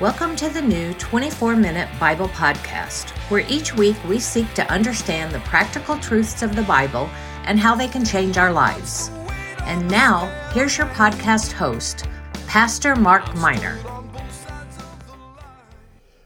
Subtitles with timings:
[0.00, 5.34] Welcome to the new 24 minute Bible podcast, where each week we seek to understand
[5.34, 7.10] the practical truths of the Bible
[7.46, 9.10] and how they can change our lives.
[9.62, 12.06] And now, here's your podcast host,
[12.46, 13.76] Pastor Mark Miner.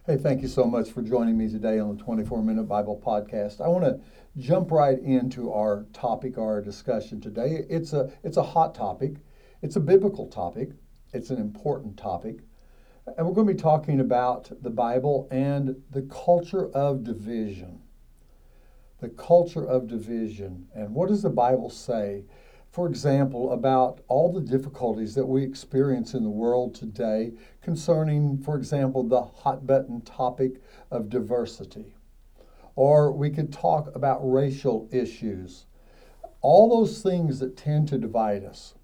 [0.04, 3.62] Hey, thank you so much for joining me today on the 24 minute Bible podcast.
[3.62, 3.98] I want to
[4.36, 7.64] jump right into our topic, our discussion today.
[7.70, 9.14] It's a, it's a hot topic,
[9.62, 10.72] it's a biblical topic,
[11.14, 12.40] it's an important topic.
[13.06, 17.80] And we're going to be talking about the Bible and the culture of division.
[19.00, 20.68] The culture of division.
[20.74, 22.24] And what does the Bible say,
[22.70, 28.56] for example, about all the difficulties that we experience in the world today concerning, for
[28.56, 30.62] example, the hot button topic
[30.92, 31.96] of diversity?
[32.76, 35.66] Or we could talk about racial issues.
[36.40, 38.74] All those things that tend to divide us.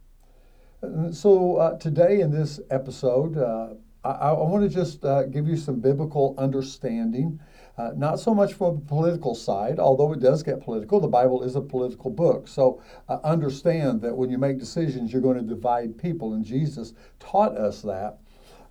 [1.13, 5.57] So, uh, today in this episode, uh, I, I want to just uh, give you
[5.57, 7.41] some biblical understanding,
[7.77, 11.01] uh, not so much from a political side, although it does get political.
[11.01, 12.49] The Bible is a political book.
[12.49, 16.95] So uh, understand that when you make decisions, you're going to divide people, and Jesus
[17.19, 18.19] taught us that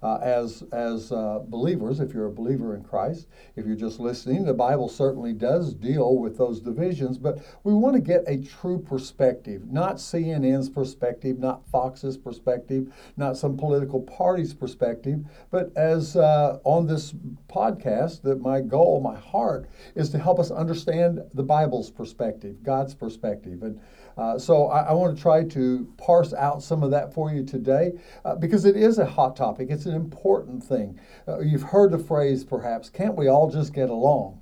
[0.04, 3.28] uh, as as uh, believers, if you're a believer in Christ.
[3.56, 7.96] If you're just listening, the Bible certainly does deal with those divisions, but we want
[7.96, 14.54] to get a true perspective, not CNN's perspective, not Fox's perspective, not some political party's
[14.54, 15.20] perspective,
[15.52, 17.14] but as uh, on this
[17.50, 22.94] podcast, that my goal, my heart, is to help us understand the Bible's perspective, God's
[22.94, 23.80] perspective, and
[24.18, 27.44] uh, so I, I want to try to parse out some of that for you
[27.44, 27.94] today
[28.26, 29.68] uh, because it is a hot topic.
[29.70, 31.00] It's an important thing.
[31.28, 34.42] Uh, you've heard the phrase, perhaps, can't we all just get along?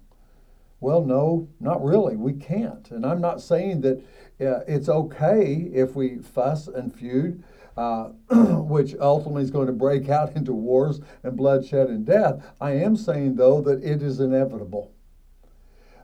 [0.79, 2.15] Well, no, not really.
[2.15, 2.89] We can't.
[2.91, 3.97] And I'm not saying that
[4.39, 7.43] uh, it's okay if we fuss and feud.
[7.77, 12.41] Uh, which ultimately is going to break out into wars and bloodshed and death.
[12.61, 14.94] I am saying, though, that it is inevitable.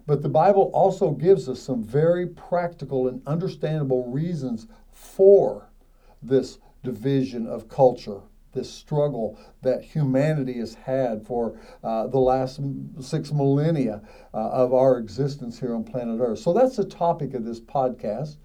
[0.08, 5.70] But the Bible also gives us some very practical and understandable reasons for
[6.22, 8.22] this division of culture,
[8.54, 12.60] this struggle that humanity has had for uh, the last
[13.00, 14.02] six millennia
[14.34, 16.40] uh, of our existence here on planet Earth.
[16.40, 18.38] So that's the topic of this podcast.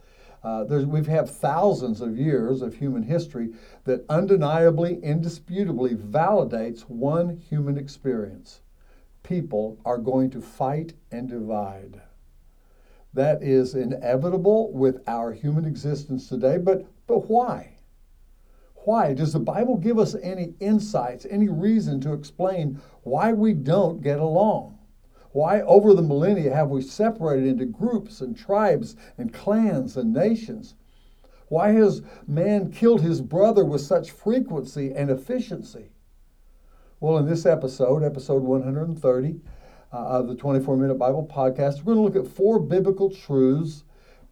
[0.45, 3.53] Uh, we've had thousands of years of human history
[3.85, 8.61] that undeniably, indisputably validates one human experience
[9.27, 12.01] people are going to fight and divide.
[13.13, 17.77] That is inevitable with our human existence today, but, but why?
[18.75, 19.15] Why?
[19.15, 24.21] Does the Bible give us any insights, any reason to explain why we don't get
[24.21, 24.79] along?
[25.33, 30.77] Why, over the millennia, have we separated into groups and tribes and clans and nations?
[31.49, 35.91] Why has man killed his brother with such frequency and efficiency?
[36.99, 39.41] Well, in this episode, episode 130
[39.93, 43.85] uh, of the 24 Minute Bible Podcast, we're going to look at four biblical truths,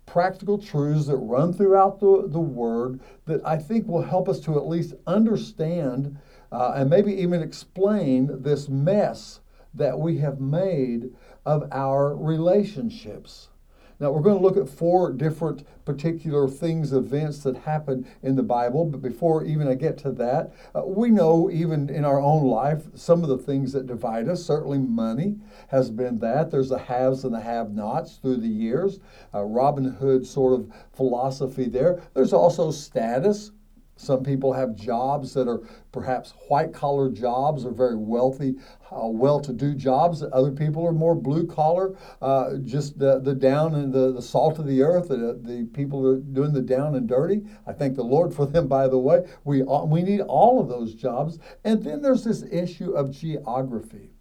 [0.06, 4.56] practical truths that run throughout the, the Word that I think will help us to
[4.56, 6.16] at least understand
[6.52, 9.41] uh, and maybe even explain this mess
[9.75, 11.10] that we have made
[11.44, 13.50] of our relationships.
[14.04, 18.42] Now, we're going to look at four different particular things, events that happen in the
[18.42, 18.84] Bible.
[18.84, 22.82] But before even I get to that, uh, we know even in our own life
[22.94, 24.44] some of the things that divide us.
[24.44, 25.37] Certainly, money
[25.69, 26.50] has been that.
[26.50, 29.00] There's the haves and the have nots through the years.
[29.32, 32.03] Uh, Robin Hood sort of philosophy there.
[32.12, 33.53] There's also status.
[33.97, 35.62] Some people have jobs that are
[35.93, 38.56] perhaps white collar jobs or very wealthy,
[38.91, 40.25] uh, well to do jobs.
[40.32, 44.59] Other people are more blue collar, uh, just the, the down and the, the salt
[44.59, 47.43] of the earth, the, the people who are doing the down and dirty.
[47.66, 49.25] I thank the Lord for them, by the way.
[49.44, 51.38] We, we need all of those jobs.
[51.65, 54.13] And then there's this issue of geography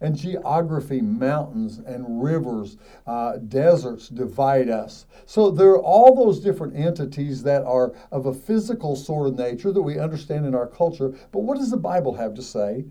[0.00, 5.06] and geography, mountains and rivers, uh, deserts divide us.
[5.26, 9.72] So there are all those different entities that are of a physical sort of nature
[9.72, 11.14] that we understand in our culture.
[11.32, 12.84] But what does the Bible have to say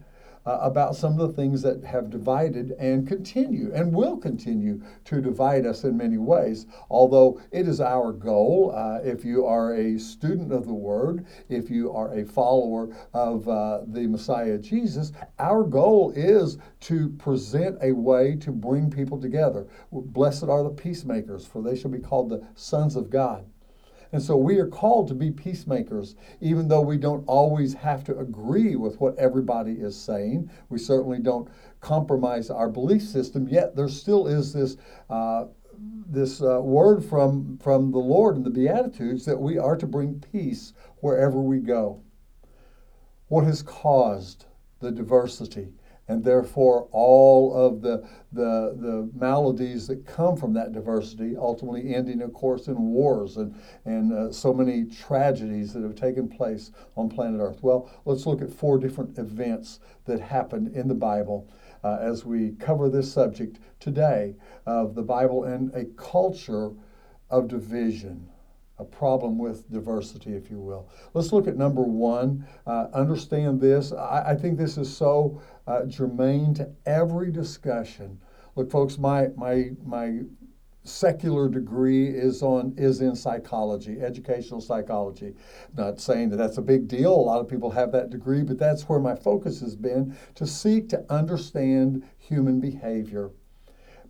[0.49, 5.21] uh, about some of the things that have divided and continue and will continue to
[5.21, 6.65] divide us in many ways.
[6.89, 11.69] Although it is our goal, uh, if you are a student of the Word, if
[11.69, 17.91] you are a follower of uh, the Messiah Jesus, our goal is to present a
[17.91, 19.67] way to bring people together.
[19.91, 23.45] Blessed are the peacemakers, for they shall be called the sons of God.
[24.11, 28.17] And so we are called to be peacemakers, even though we don't always have to
[28.17, 30.49] agree with what everybody is saying.
[30.69, 31.47] We certainly don't
[31.79, 34.77] compromise our belief system, yet there still is this.
[35.09, 35.45] Uh,
[36.11, 40.21] this uh, word from, from the Lord in the Beatitudes that we are to bring
[40.31, 42.01] peace wherever we go.
[43.27, 44.45] What has caused
[44.79, 45.69] the diversity
[46.09, 52.21] and therefore all of the, the, the maladies that come from that diversity, ultimately ending,
[52.21, 57.09] of course, in wars and, and uh, so many tragedies that have taken place on
[57.09, 57.59] planet Earth.
[57.61, 61.47] Well, let's look at four different events that happened in the Bible
[61.83, 64.35] uh, as we cover this subject today
[64.65, 66.71] of the Bible and a culture
[67.29, 68.27] of division
[68.79, 70.89] a problem with diversity, if you will.
[71.13, 72.47] Let's look at number one.
[72.65, 73.91] Uh, understand this.
[73.91, 78.19] I, I, think this is so uh, germane to every discussion.
[78.55, 80.21] Look, folks, my my my
[80.83, 85.35] secular degree is on is in psychology, educational psychology.
[85.75, 87.13] Not saying that that's a big deal.
[87.13, 90.47] A lot of people have that degree, but that's where my focus has been to
[90.47, 93.31] seek to understand human behavior.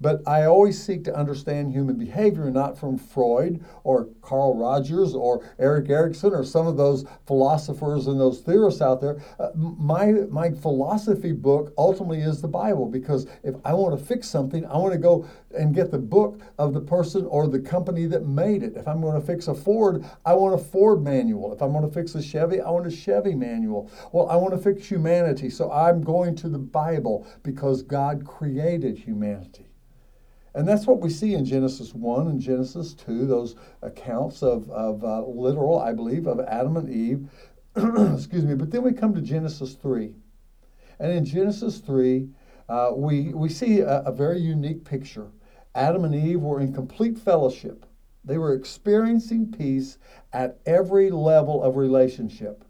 [0.02, 5.44] But I always seek to understand human behavior, not from Freud or Carl Rogers or
[5.60, 9.22] Erik Erikson or some of those philosophers and those theorists out there.
[9.40, 14.28] Uh, my, my philosophy book ultimately is the Bible because if I want to fix
[14.28, 18.06] something, I want to go and get the book of the person or the company
[18.06, 18.78] that made it.
[18.78, 21.54] If I'm going to fix a Ford, I want a Ford manual.
[21.54, 23.92] If I'm going to fix a Chevy, I want a Chevy manual.
[24.12, 28.98] Well, I want to fix humanity, so I'm going to the Bible because God created
[28.98, 29.69] humanity.
[30.60, 35.06] And that's what we see in Genesis 1 and Genesis 2, those accounts of, of
[35.06, 37.30] uh, literal, I believe, of Adam and Eve.
[38.14, 38.56] Excuse me.
[38.56, 40.14] But then we come to Genesis 3.
[41.00, 42.28] And in Genesis 3,
[42.68, 45.28] uh, we, we see a, a very unique picture.
[45.76, 47.86] Adam and Eve were in complete fellowship,
[48.26, 49.98] they were experiencing peace
[50.34, 52.66] at every level of relationship.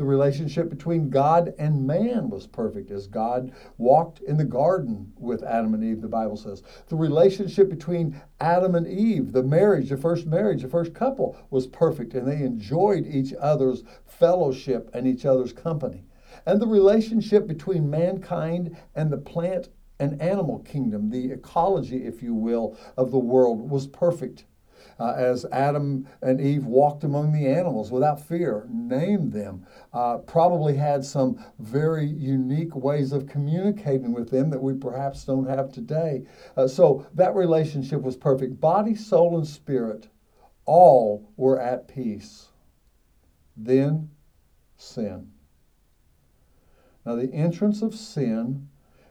[0.00, 5.42] The relationship between God and man was perfect as God walked in the garden with
[5.42, 6.62] Adam and Eve, the Bible says.
[6.88, 11.66] The relationship between Adam and Eve, the marriage, the first marriage, the first couple, was
[11.66, 16.06] perfect and they enjoyed each other's fellowship and each other's company.
[16.46, 19.68] And the relationship between mankind and the plant
[19.98, 24.46] and animal kingdom, the ecology, if you will, of the world was perfect
[25.00, 30.76] uh, as Adam and Eve walked among the animals without fear, named them, uh, probably
[30.76, 36.22] had some very unique ways of communicating with them that we perhaps don't have today.
[36.56, 38.60] Uh, so that relationship was perfect.
[38.60, 40.08] Body, soul, and spirit,
[40.66, 42.48] all were at peace.
[43.56, 44.10] Then
[44.76, 45.32] sin.
[47.04, 48.68] Now, the entrance of sin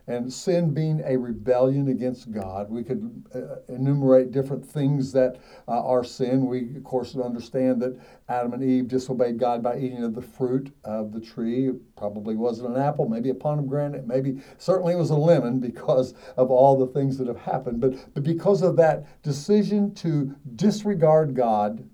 [0.09, 2.71] and sin being a rebellion against God.
[2.71, 6.47] We could uh, enumerate different things that uh, are sin.
[6.47, 7.95] We, of course, understand that
[8.27, 11.69] Adam and Eve disobeyed God by eating of the fruit of the tree.
[11.69, 16.15] It probably wasn't an apple, maybe a pomegranate, maybe certainly it was a lemon because
[16.37, 17.79] of all the things that have happened.
[17.79, 21.87] But, but because of that decision to disregard God,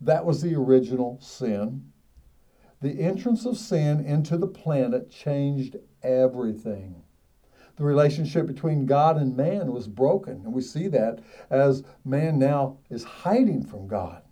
[0.00, 1.92] that was the original sin.
[2.80, 7.02] The entrance of sin into the planet changed everything
[7.76, 10.42] the relationship between God and man was broken.
[10.44, 11.20] And we see that
[11.50, 14.22] as man now is hiding from God.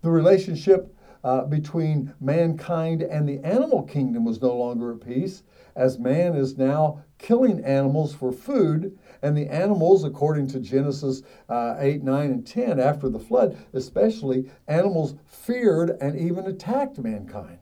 [0.00, 5.42] The relationship uh, between mankind and the animal kingdom was no longer at peace,
[5.74, 8.98] as man is now killing animals for food.
[9.22, 14.50] And the animals, according to Genesis uh, 8, 9, and 10, after the flood, especially,
[14.68, 17.58] animals feared and even attacked mankind.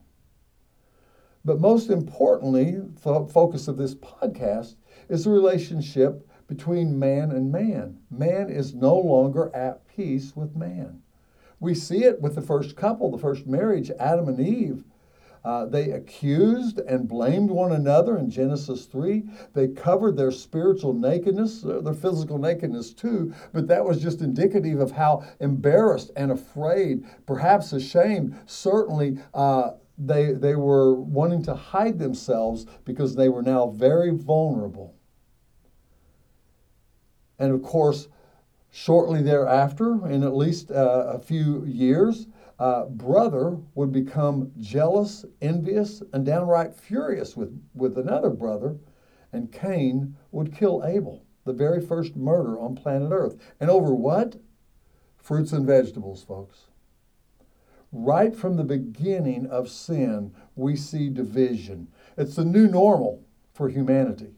[1.45, 4.77] But most importantly, the focus of this podcast
[5.09, 7.99] is the relationship between man and man.
[8.11, 11.03] Man is no longer at peace with man.
[11.61, 14.85] We see it with the first couple, the first marriage, Adam and Eve.
[15.45, 19.25] Uh, they accused and blamed one another in Genesis 3.
[19.55, 24.81] They covered their spiritual nakedness, uh, their physical nakedness too, but that was just indicative
[24.81, 31.99] of how embarrassed and afraid, perhaps ashamed, certainly uh, they, they were wanting to hide
[31.99, 34.95] themselves because they were now very vulnerable.
[37.39, 38.09] And of course,
[38.71, 42.27] shortly thereafter, in at least uh, a few years,
[42.59, 48.77] uh, brother would become jealous, envious, and downright furious with, with another brother,
[49.33, 53.37] and Cain would kill Abel, the very first murder on planet Earth.
[53.59, 54.37] And over what?
[55.17, 56.67] Fruits and vegetables, folks.
[57.93, 61.89] Right from the beginning of sin, we see division.
[62.17, 63.23] It's the new normal
[63.53, 64.35] for humanity.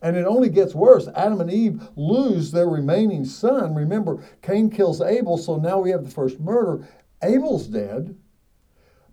[0.00, 1.08] And it only gets worse.
[1.14, 3.74] Adam and Eve lose their remaining son.
[3.74, 6.88] Remember, Cain kills Abel, so now we have the first murder.
[7.22, 8.16] Abel's dead.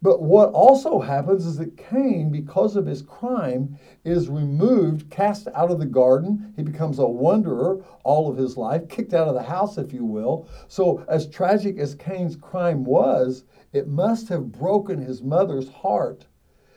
[0.02, 5.72] But what also happens is that Cain, because of his crime, is removed, cast out
[5.72, 6.54] of the garden.
[6.58, 10.04] He becomes a wanderer all of his life, kicked out of the house, if you
[10.04, 10.50] will.
[10.68, 16.26] So, as tragic as Cain's crime was, it must have broken his mother's heart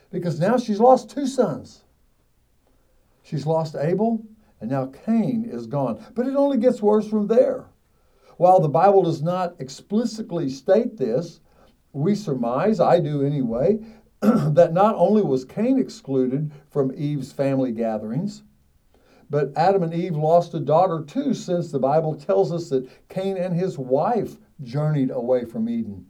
[0.09, 1.83] because now she's lost two sons.
[3.21, 4.25] She's lost Abel,
[4.59, 6.03] and now Cain is gone.
[6.15, 7.65] But it only gets worse from there.
[8.37, 11.39] While the Bible does not explicitly state this,
[11.93, 13.79] we surmise, I do anyway,
[14.21, 18.43] that not only was Cain excluded from Eve's family gatherings,
[19.29, 23.37] but Adam and Eve lost a daughter too, since the Bible tells us that Cain
[23.37, 26.05] and his wife journeyed away from Eden.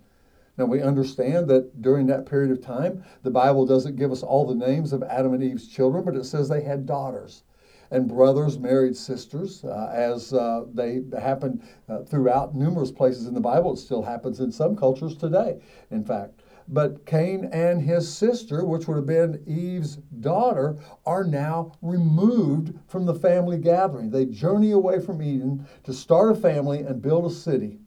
[0.58, 4.46] Now, we understand that during that period of time, the Bible doesn't give us all
[4.46, 7.44] the names of Adam and Eve's children, but it says they had daughters.
[7.92, 13.40] And brothers married sisters, uh, as uh, they happen uh, throughout numerous places in the
[13.40, 13.74] Bible.
[13.74, 15.62] It still happens in some cultures today,
[15.92, 16.42] in fact.
[16.68, 23.06] But Cain and his sister, which would have been Eve's daughter, are now removed from
[23.06, 24.10] the family gathering.
[24.10, 27.80] They journey away from Eden to start a family and build a city.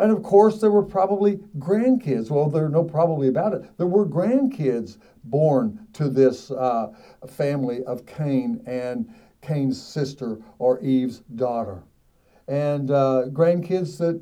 [0.00, 2.30] And of course, there were probably grandkids.
[2.30, 3.76] Well, there's no probably about it.
[3.76, 6.92] There were grandkids born to this uh,
[7.28, 11.82] family of Cain and Cain's sister or Eve's daughter.
[12.48, 14.20] And uh, grandkids that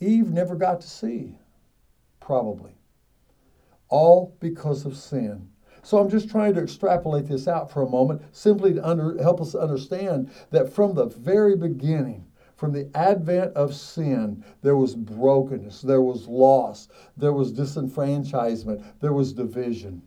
[0.00, 1.38] Eve never got to see,
[2.20, 2.72] probably.
[3.88, 5.48] All because of sin.
[5.82, 9.40] So I'm just trying to extrapolate this out for a moment, simply to under, help
[9.40, 12.25] us understand that from the very beginning,
[12.56, 19.12] from the advent of sin, there was brokenness, there was loss, there was disenfranchisement, there
[19.12, 20.00] was division.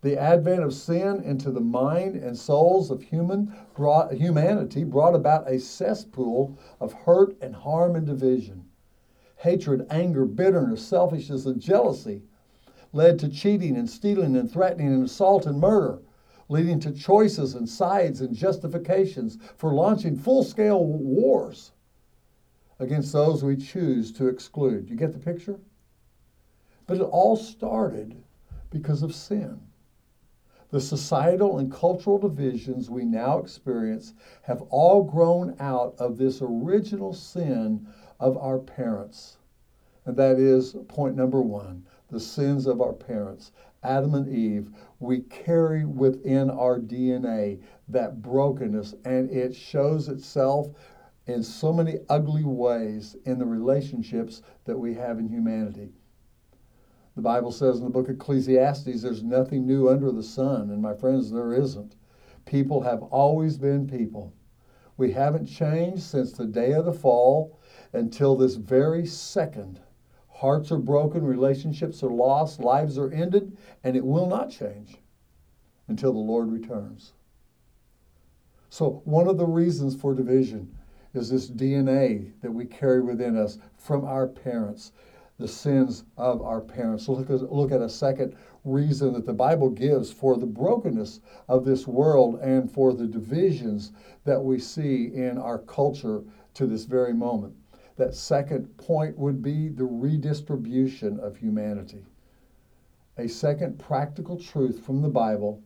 [0.00, 5.50] The advent of sin into the mind and souls of human brought, humanity brought about
[5.50, 8.64] a cesspool of hurt and harm and division.
[9.36, 12.22] Hatred, anger, bitterness, selfishness, and jealousy
[12.94, 16.00] led to cheating and stealing and threatening and assault and murder
[16.48, 21.72] leading to choices and sides and justifications for launching full scale wars
[22.78, 24.88] against those we choose to exclude.
[24.88, 25.58] You get the picture?
[26.86, 28.22] But it all started
[28.70, 29.60] because of sin.
[30.70, 37.12] The societal and cultural divisions we now experience have all grown out of this original
[37.12, 37.86] sin
[38.18, 39.38] of our parents.
[40.04, 43.52] And that is point number one the sins of our parents.
[43.82, 50.68] Adam and Eve, we carry within our DNA that brokenness, and it shows itself
[51.26, 55.90] in so many ugly ways in the relationships that we have in humanity.
[57.16, 60.70] The Bible says in the book of Ecclesiastes, there's nothing new under the sun.
[60.70, 61.94] And my friends, there isn't.
[62.44, 64.34] People have always been people.
[64.96, 67.58] We haven't changed since the day of the fall
[67.92, 69.80] until this very second.
[70.28, 74.98] Hearts are broken, relationships are lost, lives are ended, and it will not change
[75.88, 77.12] until the Lord returns.
[78.68, 80.74] So, one of the reasons for division
[81.14, 84.92] is this DNA that we carry within us from our parents,
[85.38, 87.08] the sins of our parents.
[87.08, 91.64] Look at, look at a second reason that the Bible gives for the brokenness of
[91.64, 93.92] this world and for the divisions
[94.24, 96.22] that we see in our culture
[96.54, 97.54] to this very moment.
[97.96, 102.04] That second point would be the redistribution of humanity.
[103.18, 105.62] A second practical truth from the Bible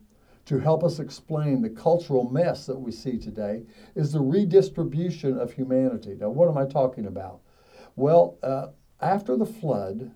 [0.49, 3.61] to help us explain the cultural mess that we see today
[3.93, 6.17] is the redistribution of humanity.
[6.19, 7.41] Now, what am I talking about?
[7.95, 10.09] Well, uh, after the flood,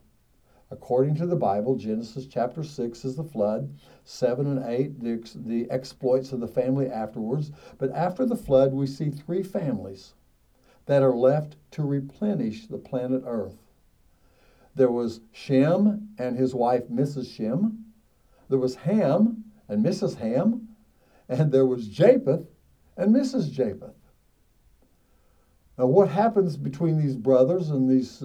[0.72, 5.70] according to the Bible, Genesis chapter 6 is the flood, 7 and 8, the, the
[5.70, 7.52] exploits of the family afterwards.
[7.78, 10.16] But after the flood, we see three families
[10.88, 13.60] that are left to replenish the planet Earth.
[14.74, 17.32] There was Shem and his wife, Mrs.
[17.32, 17.86] Shem.
[18.50, 20.18] There was Ham and Mrs.
[20.18, 20.68] Ham,
[21.30, 22.48] and there was Japheth
[22.98, 23.52] and Mrs.
[23.52, 23.96] Japheth.
[25.78, 28.22] Now, what happens between these brothers and these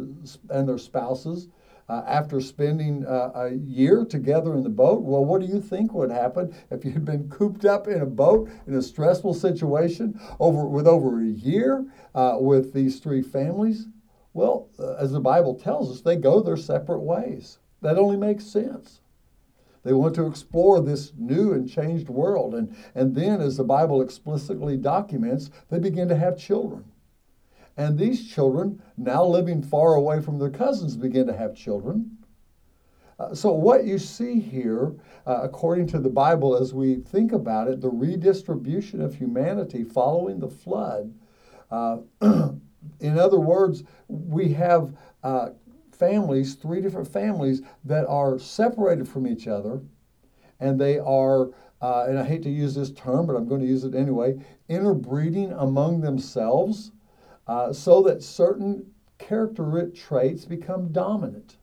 [0.50, 1.48] and their spouses
[1.88, 5.02] uh, after spending uh, a year together in the boat?
[5.02, 8.50] Well, what do you think would happen if you'd been cooped up in a boat
[8.66, 13.86] in a stressful situation over with over a year uh, with these three families?
[14.34, 17.58] Well, uh, as the Bible tells us, they go their separate ways.
[17.80, 19.00] That only makes sense.
[19.88, 22.54] They want to explore this new and changed world.
[22.54, 26.84] And, and then, as the Bible explicitly documents, they begin to have children.
[27.74, 32.18] And these children, now living far away from their cousins, begin to have children.
[33.18, 34.92] Uh, so, what you see here,
[35.26, 40.38] uh, according to the Bible, as we think about it, the redistribution of humanity following
[40.38, 41.14] the flood.
[41.70, 45.48] Uh, in other words, we have uh,
[45.98, 49.82] families, three different families that are separated from each other,
[50.60, 51.50] and they are,
[51.82, 54.42] uh, and I hate to use this term, but I'm going to use it anyway,
[54.68, 56.92] interbreeding among themselves
[57.46, 58.86] uh, so that certain
[59.18, 61.57] character traits become dominant.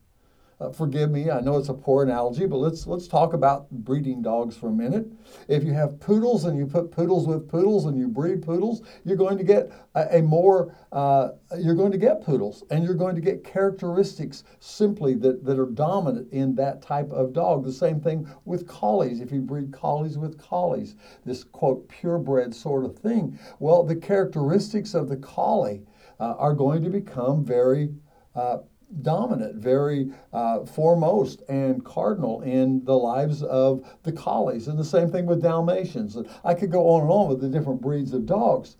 [0.59, 4.21] Uh, forgive me, I know it's a poor analogy, but let's let's talk about breeding
[4.21, 5.05] dogs for a minute.
[5.49, 9.17] If you have poodles and you put poodles with poodles and you breed poodles, you're
[9.17, 13.15] going to get a, a more uh, you're going to get poodles and you're going
[13.15, 17.65] to get characteristics simply that, that are dominant in that type of dog.
[17.65, 19.19] The same thing with collies.
[19.19, 20.95] If you breed collies with collies,
[21.25, 23.37] this quote purebred sort of thing.
[23.59, 25.83] Well, the characteristics of the collie
[26.17, 27.93] uh, are going to become very
[28.35, 28.59] uh,
[29.01, 34.67] dominant, very uh, foremost and cardinal in the lives of the collies.
[34.67, 36.17] And the same thing with Dalmatians.
[36.43, 38.77] I could go on and on with the different breeds of dogs.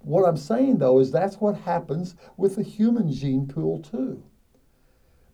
[0.00, 4.22] What I'm saying though is that's what happens with the human gene pool too.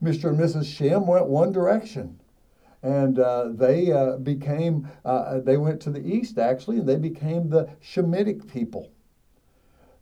[0.02, 0.28] Mr.
[0.28, 0.66] and Mrs.
[0.66, 2.20] Shem went one direction.
[2.82, 7.48] And uh, they uh, became, uh, they went to the east actually, and they became
[7.48, 8.93] the Shemitic people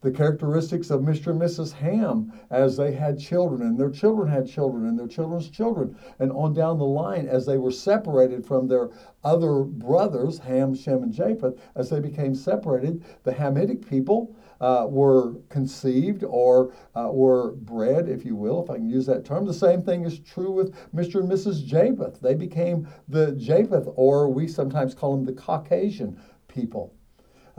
[0.02, 1.28] the characteristics of Mr.
[1.28, 1.72] and Mrs.
[1.72, 6.32] Ham as they had children, and their children had children, and their children's children, and
[6.32, 8.90] on down the line as they were separated from their
[9.24, 15.34] other brothers, Ham, Shem, and Japheth, as they became separated, the Hamitic people uh, were
[15.48, 19.44] conceived or uh, were bred, if you will, if I can use that term.
[19.44, 21.20] The same thing is true with Mr.
[21.20, 21.64] and Mrs.
[21.64, 22.20] Japheth.
[22.20, 26.94] They became the Japheth, or we sometimes call them the Caucasian people.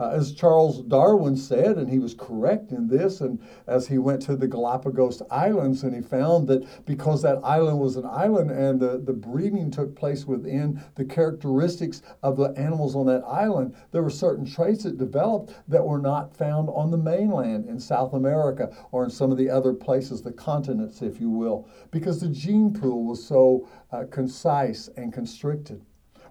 [0.00, 4.20] Uh, as Charles Darwin said, and he was correct in this, and as he went
[4.22, 8.80] to the Galapagos Islands and he found that because that island was an island and
[8.80, 14.02] the, the breeding took place within the characteristics of the animals on that island, there
[14.02, 18.74] were certain traits that developed that were not found on the mainland in South America
[18.90, 22.72] or in some of the other places, the continents, if you will, because the gene
[22.72, 25.80] pool was so uh, concise and constricted.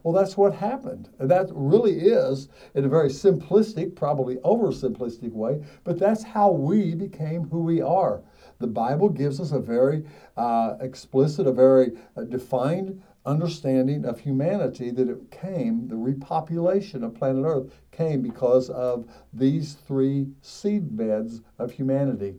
[0.03, 1.10] Well, that's what happened.
[1.17, 6.93] And that really is, in a very simplistic, probably oversimplistic way, but that's how we
[6.93, 8.22] became who we are.
[8.60, 10.03] The Bible gives us a very
[10.38, 17.15] uh, explicit, a very uh, defined understanding of humanity that it came, the repopulation of
[17.15, 22.35] planet Earth came because of these three seed beds of humanity.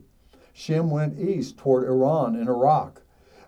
[0.53, 3.01] Shem went east toward Iran and Iraq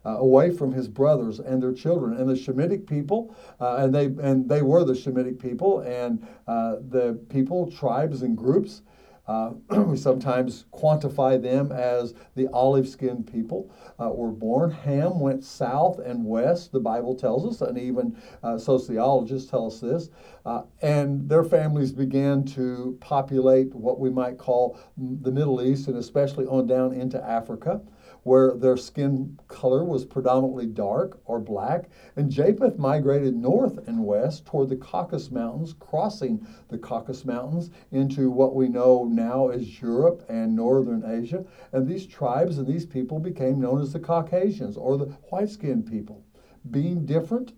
[0.05, 2.17] away from his brothers and their children.
[2.17, 6.77] And the Shemitic people, uh, and they and they were the Shemitic people, and uh,
[6.89, 8.81] the people, tribes, and groups.
[9.27, 9.51] Uh,
[9.86, 13.69] we sometimes quantify them as the olive skinned people
[14.01, 14.71] uh, were born.
[14.71, 19.81] Ham went south and west, the Bible tells us, and even uh, sociologists tell us
[19.81, 20.10] this.
[20.45, 25.97] Uh, and their families began to populate what we might call the Middle East and
[25.97, 27.81] especially on down into Africa
[28.27, 34.45] where their skin color was predominantly dark or black, and Japheth migrated north and west
[34.45, 40.25] toward the Caucasus Mountains, crossing the Caucasus Mountains into what we know now as Europe
[40.27, 41.45] and northern Asia.
[41.71, 45.89] And these tribes and these people became known as the Caucasians or the white skinned
[45.89, 46.25] people.
[46.69, 47.53] Being different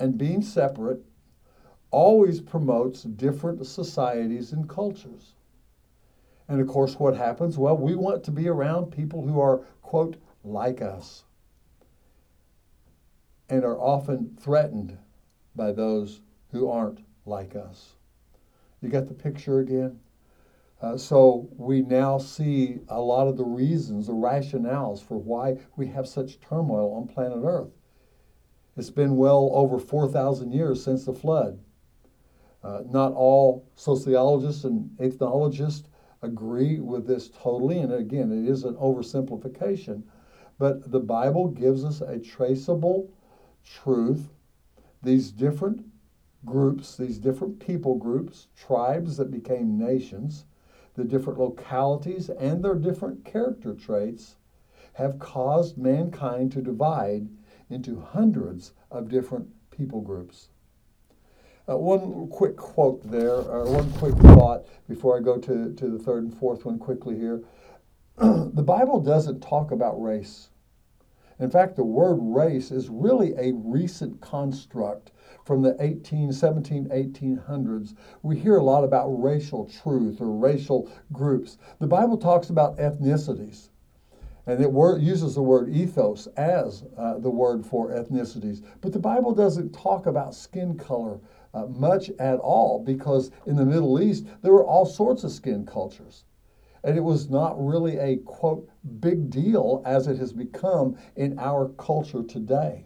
[0.00, 1.04] and being separate
[1.90, 5.34] always promotes different societies and cultures.
[6.48, 7.58] And of course, what happens?
[7.58, 11.24] Well, we want to be around people who are, quote, like us
[13.50, 14.96] and are often threatened
[15.54, 16.20] by those
[16.52, 17.94] who aren't like us.
[18.80, 20.00] You got the picture again?
[20.80, 25.88] Uh, so we now see a lot of the reasons, the rationales for why we
[25.88, 27.72] have such turmoil on planet Earth.
[28.76, 31.58] It's been well over 4,000 years since the flood.
[32.62, 35.88] Uh, not all sociologists and ethnologists
[36.22, 37.78] agree with this totally.
[37.80, 40.02] And again, it is an oversimplification.
[40.58, 43.10] But the Bible gives us a traceable
[43.64, 44.30] truth.
[45.02, 45.84] These different
[46.44, 50.44] groups, these different people groups, tribes that became nations,
[50.94, 54.36] the different localities, and their different character traits
[54.94, 57.28] have caused mankind to divide
[57.70, 60.48] into hundreds of different people groups.
[61.68, 65.98] Uh, one quick quote there, or one quick thought before I go to, to the
[65.98, 67.42] third and fourth one quickly here.
[68.16, 70.48] the Bible doesn't talk about race.
[71.38, 75.12] In fact, the word race is really a recent construct
[75.44, 77.94] from the 18, 17, 1800s.
[78.22, 81.58] We hear a lot about racial truth or racial groups.
[81.80, 83.68] The Bible talks about ethnicities.
[84.46, 88.64] And it word, uses the word ethos as uh, the word for ethnicities.
[88.80, 91.20] But the Bible doesn't talk about skin color
[91.54, 95.64] uh, much at all because in the Middle East there were all sorts of skin
[95.64, 96.24] cultures.
[96.84, 98.68] And it was not really a quote
[99.00, 102.84] big deal as it has become in our culture today.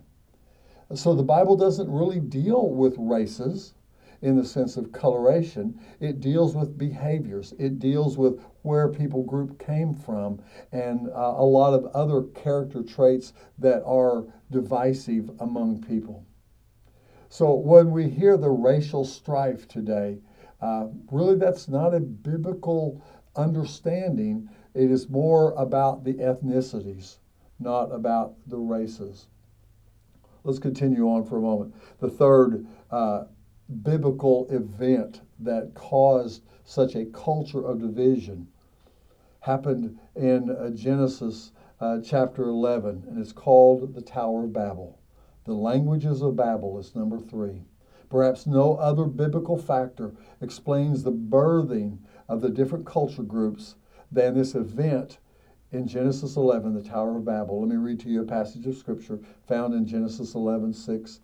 [0.94, 3.74] So the Bible doesn't really deal with races.
[4.22, 5.78] in the sense of coloration.
[5.98, 7.52] It deals with behaviors.
[7.58, 12.82] It deals with where people group came from and uh, a lot of other character
[12.84, 16.24] traits that are divisive among people.
[17.32, 20.18] So when we hear the racial strife today,
[20.60, 23.00] uh, really that's not a biblical
[23.34, 24.50] understanding.
[24.74, 27.16] It is more about the ethnicities,
[27.58, 29.28] not about the races.
[30.44, 31.74] Let's continue on for a moment.
[32.00, 33.24] The third uh,
[33.82, 38.46] biblical event that caused such a culture of division
[39.40, 44.98] happened in uh, Genesis uh, chapter 11, and it's called the Tower of Babel.
[45.44, 47.64] The languages of Babel is number three.
[48.08, 53.74] Perhaps no other biblical factor explains the birthing of the different culture groups
[54.12, 55.18] than this event
[55.72, 57.60] in Genesis 11, the Tower of Babel.
[57.60, 61.20] Let me read to you a passage of scripture found in Genesis 11, 6.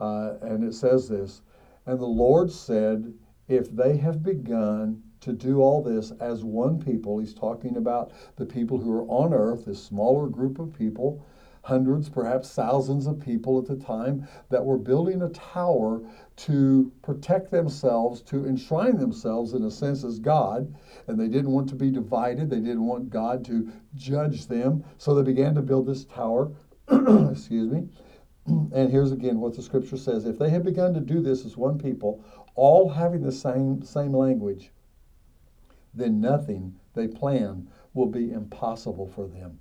[0.00, 1.42] Uh, and it says this
[1.84, 3.12] And the Lord said,
[3.48, 8.46] If they have begun to do all this as one people, he's talking about the
[8.46, 11.26] people who are on earth, this smaller group of people,
[11.68, 16.00] hundreds, perhaps thousands of people at the time that were building a tower
[16.34, 20.74] to protect themselves, to enshrine themselves in a sense as God.
[21.06, 24.82] And they didn't want to be divided, they didn't want God to judge them.
[24.96, 26.50] So they began to build this tower.
[26.90, 27.86] Excuse me.
[28.46, 31.58] And here's again what the scripture says if they had begun to do this as
[31.58, 34.70] one people, all having the same, same language,
[35.92, 39.60] then nothing they plan will be impossible for them.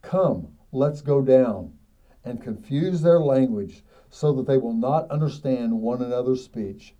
[0.00, 1.72] Come, let's go down
[2.24, 6.94] and confuse their language so that they will not understand one another's speech.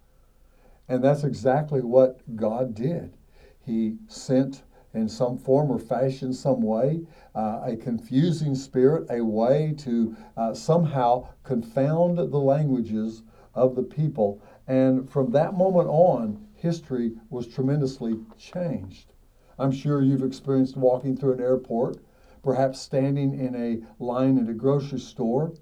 [0.89, 3.17] And that's exactly what God did.
[3.61, 9.75] He sent, in some form or fashion, some way, uh, a confusing spirit, a way
[9.79, 13.23] to uh, somehow confound the languages
[13.55, 14.41] of the people.
[14.69, 19.13] And from that moment on, history was tremendously changed.
[19.59, 21.99] I'm sure you've experienced walking through an airport
[22.45, 25.55] perhaps standing in a line at a grocery store.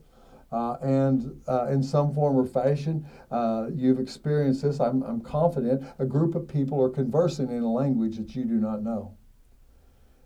[0.51, 5.83] Uh, and uh, in some form or fashion, uh, you've experienced this, I'm, I'm confident,
[5.99, 9.16] a group of people are conversing in a language that you do not know.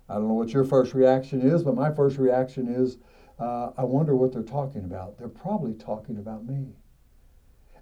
[0.09, 2.99] I don't know what your first reaction is, but my first reaction is,
[3.39, 5.17] uh, I wonder what they're talking about.
[5.19, 6.75] They're probably talking about me.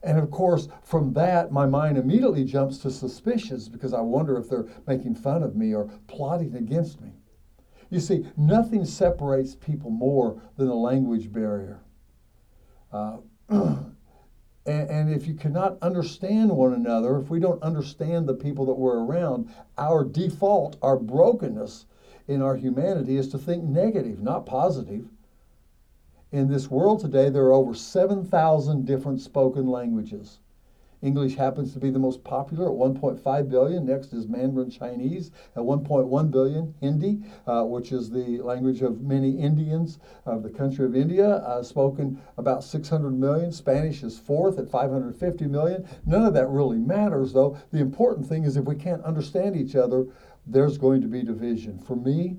[0.03, 4.51] And of course, from that, my mind immediately jumps to suspicious because I wonder if
[4.51, 7.13] they're making fun of me or plotting against me.
[7.95, 11.79] You see, nothing separates people more than a language barrier.
[12.93, 13.87] Uh, and,
[14.67, 18.99] and, if you cannot understand one another, if we don't understand the people that we're
[18.99, 21.87] around, our default, our brokenness
[22.27, 25.07] in our humanity is to think negative, not positive.
[26.33, 30.41] In this world today, there are over 7,000 different spoken languages.
[31.05, 33.85] English happens to be the most popular at 1.5 billion.
[33.85, 36.75] Next is Mandarin Chinese at 1.1 billion.
[36.81, 41.63] Hindi, uh, which is the language of many Indians of the country of India, uh,
[41.63, 43.53] spoken about 600 million.
[43.53, 45.87] Spanish is fourth at 550 million.
[46.07, 47.59] None of that really matters, though.
[47.71, 50.07] The important thing is if we can't understand each other,
[50.47, 51.79] there's going to be division.
[51.79, 52.39] For me,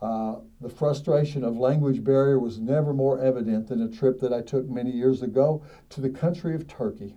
[0.00, 4.42] uh, the frustration of language barrier was never more evident than a trip that I
[4.42, 7.16] took many years ago to the country of Turkey.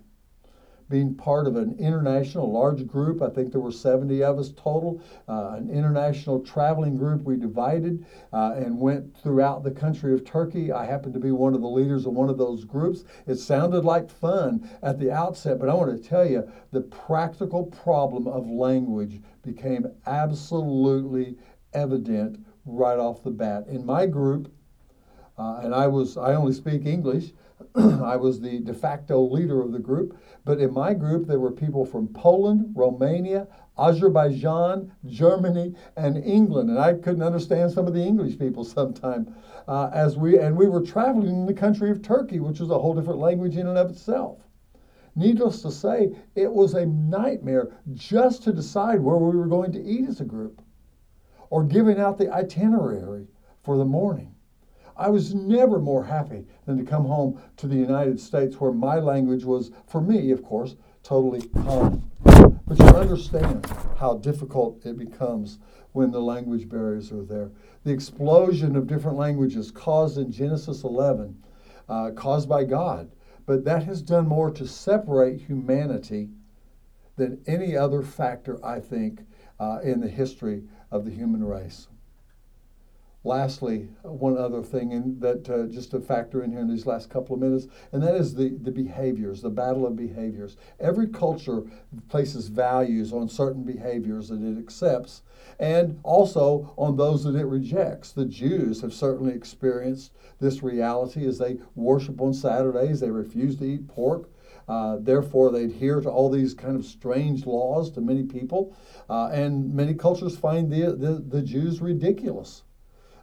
[0.88, 5.00] Being part of an international large group, I think there were 70 of us total,
[5.28, 7.22] uh, an international traveling group.
[7.22, 10.72] We divided uh, and went throughout the country of Turkey.
[10.72, 13.04] I happened to be one of the leaders of one of those groups.
[13.26, 17.66] It sounded like fun at the outset, but I want to tell you the practical
[17.66, 21.38] problem of language became absolutely
[21.72, 23.66] evident right off the bat.
[23.68, 24.52] In my group,
[25.38, 27.32] uh, and I was I only speak English.
[27.74, 30.16] I was the de facto leader of the group.
[30.44, 33.46] But in my group, there were people from Poland, Romania,
[33.78, 39.28] Azerbaijan, Germany, and England, and I couldn't understand some of the English people sometimes.
[39.66, 42.78] Uh, as we and we were traveling in the country of Turkey, which was a
[42.78, 44.38] whole different language in and of itself.
[45.14, 49.82] Needless to say, it was a nightmare just to decide where we were going to
[49.82, 50.61] eat as a group
[51.52, 53.26] or giving out the itinerary
[53.62, 54.34] for the morning.
[54.96, 58.98] I was never more happy than to come home to the United States where my
[58.98, 62.10] language was, for me, of course, totally common.
[62.24, 63.66] But you understand
[63.98, 65.58] how difficult it becomes
[65.92, 67.50] when the language barriers are there.
[67.84, 71.36] The explosion of different languages caused in Genesis 11,
[71.86, 73.10] uh, caused by God,
[73.44, 76.30] but that has done more to separate humanity
[77.16, 79.20] than any other factor, I think,
[79.60, 81.88] uh, in the history of the human race.
[83.24, 87.08] lastly, one other thing in, that uh, just to factor in here in these last
[87.08, 90.56] couple of minutes, and that is the, the behaviors, the battle of behaviors.
[90.80, 91.62] Every culture
[92.08, 95.22] places values on certain behaviors that it accepts
[95.58, 98.12] and also on those that it rejects.
[98.12, 103.64] The Jews have certainly experienced this reality as they worship on Saturdays, they refuse to
[103.64, 104.28] eat pork.
[104.68, 108.76] Uh, therefore, they adhere to all these kind of strange laws to many people.
[109.08, 112.62] Uh, and many cultures find the, the, the Jews ridiculous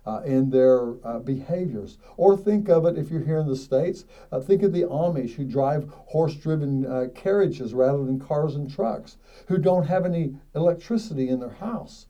[0.06, 1.98] uh, in their uh, behaviors.
[2.18, 5.36] Or think of it if you're here in the States, uh, think of the Amish
[5.36, 10.36] who drive horse driven uh, carriages rather than cars and trucks, who don't have any
[10.56, 12.08] electricity in their house.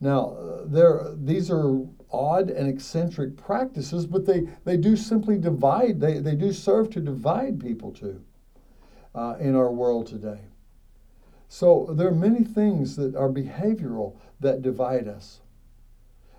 [0.00, 1.80] Now, uh, these are
[2.12, 7.00] odd and eccentric practices, but they, they do simply divide, they, they do serve to
[7.00, 8.22] divide people too
[9.16, 10.40] uh, in our world today.
[11.48, 15.40] So there are many things that are behavioral that divide us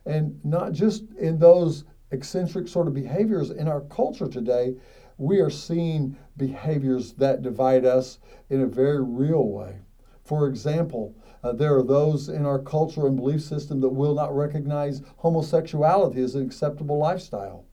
[0.08, 4.76] and not just in those eccentric sort of behaviors in our culture today.
[5.18, 9.80] We are seeing behaviors that divide us in a very real way.
[10.24, 14.36] For example, uh, there are those in our culture and belief system that will not
[14.36, 17.66] recognize homosexuality as an acceptable lifestyle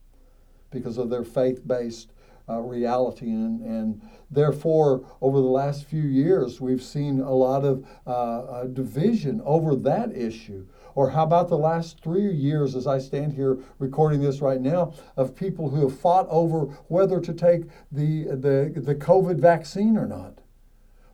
[0.71, 2.11] because of their faith based
[2.49, 3.29] uh, reality.
[3.29, 8.63] And, and therefore, over the last few years, we've seen a lot of uh, uh,
[8.65, 10.67] division over that issue.
[10.95, 14.93] Or how about the last three years, as I stand here recording this right now,
[15.17, 20.07] of people who have fought over whether to take the, the, the COVID vaccine or
[20.07, 20.39] not?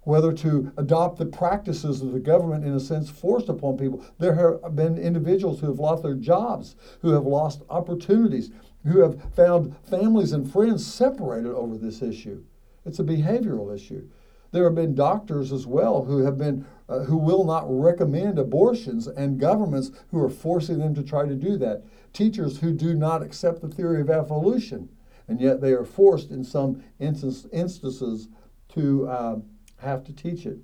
[0.03, 4.03] Whether to adopt the practices of the government, in a sense, forced upon people.
[4.17, 8.49] There have been individuals who have lost their jobs, who have lost opportunities,
[8.85, 12.43] who have found families and friends separated over this issue.
[12.85, 14.07] It's a behavioral issue.
[14.51, 19.07] There have been doctors as well who have been uh, who will not recommend abortions
[19.07, 21.83] and governments who are forcing them to try to do that.
[22.11, 24.89] Teachers who do not accept the theory of evolution
[25.27, 28.27] and yet they are forced in some instance, instances
[28.73, 29.37] to uh,
[29.77, 30.57] have to teach it.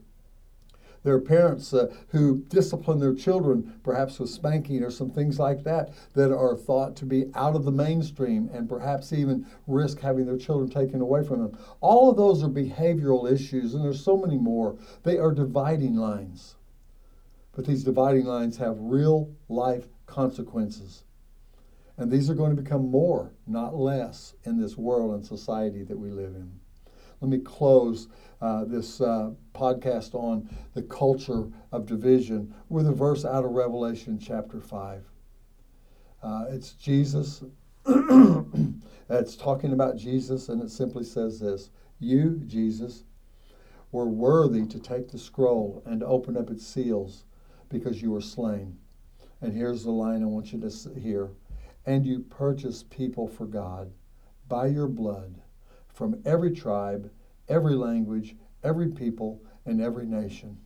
[1.03, 5.63] There are parents uh, who discipline their children, perhaps with spanking or some things like
[5.63, 10.25] that, that are thought to be out of the mainstream and perhaps even risk having
[10.25, 11.57] their children taken away from them.
[11.81, 14.77] All of those are behavioral issues, and there's so many more.
[15.03, 16.55] They are dividing lines.
[17.53, 21.03] But these dividing lines have real life consequences.
[21.97, 25.97] And these are going to become more, not less, in this world and society that
[25.97, 26.51] we live in.
[27.19, 28.07] Let me close
[28.41, 34.19] uh, this uh, podcast on the culture of division with a verse out of Revelation
[34.19, 35.04] chapter 5.
[36.21, 37.43] Uh, it's Jesus.
[39.10, 41.69] it's talking about Jesus, and it simply says this
[42.00, 43.04] You, Jesus,
[43.91, 47.26] were worthy to take the scroll and open up its seals
[47.69, 48.78] because you were slain.
[49.41, 51.30] And here's the line I want you to hear.
[51.86, 53.91] And you purchased people for God
[54.47, 55.41] by your blood
[55.93, 57.10] from every tribe,
[57.49, 60.57] every language, every people, and every nation.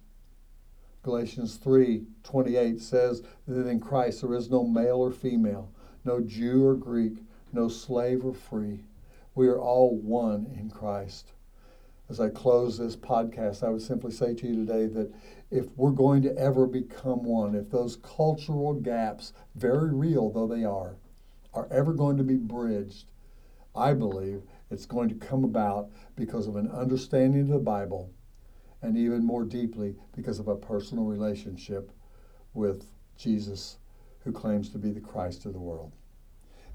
[1.03, 5.69] Galatians 3:28 says that in Christ there is no male or female,
[6.05, 8.83] no Jew or Greek, no slave or free.
[9.33, 11.33] We are all one in Christ.
[12.09, 15.11] As I close this podcast, I would simply say to you today that
[15.49, 20.63] if we're going to ever become one, if those cultural gaps, very real though they
[20.63, 20.97] are,
[21.53, 23.11] are ever going to be bridged,
[23.75, 28.11] I believe it's going to come about because of an understanding of the Bible
[28.81, 31.91] and even more deeply because of a personal relationship
[32.53, 32.85] with
[33.17, 33.77] Jesus,
[34.23, 35.93] who claims to be the Christ of the world.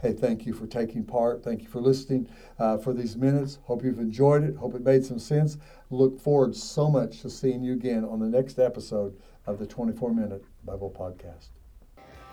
[0.01, 1.43] Hey, thank you for taking part.
[1.43, 2.29] Thank you for listening
[2.59, 3.59] uh, for these minutes.
[3.65, 4.57] Hope you've enjoyed it.
[4.57, 5.57] Hope it made some sense.
[5.91, 10.13] Look forward so much to seeing you again on the next episode of the 24
[10.13, 11.49] Minute Bible Podcast.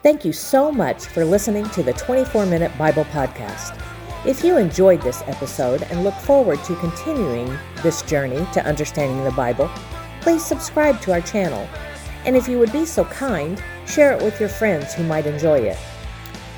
[0.01, 4.02] Thank you so much for listening to the 24 Minute Bible Podcast.
[4.25, 9.31] If you enjoyed this episode and look forward to continuing this journey to understanding the
[9.31, 9.69] Bible,
[10.21, 11.67] please subscribe to our channel.
[12.23, 15.59] And if you would be so kind, share it with your friends who might enjoy
[15.59, 15.77] it.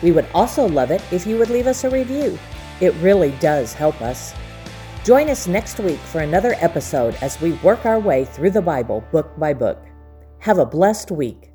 [0.03, 2.37] We would also love it if you would leave us a review.
[2.81, 4.35] It really does help us.
[5.03, 9.03] Join us next week for another episode as we work our way through the Bible
[9.11, 9.83] book by book.
[10.37, 11.54] Have a blessed week.